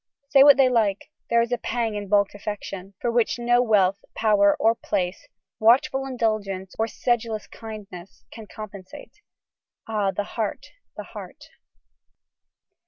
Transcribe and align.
Say 0.29 0.41
what 0.43 0.57
they 0.57 0.67
like, 0.67 1.11
there 1.29 1.43
is 1.43 1.51
a 1.51 1.59
pang 1.59 1.93
in 1.93 2.07
balked 2.09 2.33
affection, 2.33 2.95
for 2.99 3.11
which 3.11 3.37
no 3.37 3.61
wealth, 3.61 4.03
power, 4.15 4.57
or 4.59 4.73
place, 4.73 5.27
watchful 5.59 6.07
indulgence, 6.07 6.73
or 6.79 6.87
sedulous 6.87 7.45
kindness, 7.45 8.25
can 8.31 8.47
compensate. 8.47 9.21
Ah! 9.87 10.09
the 10.09 10.23
heart, 10.23 10.71
the 10.97 11.03
heart! 11.03 11.51